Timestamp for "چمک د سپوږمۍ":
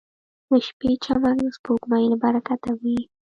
1.03-2.05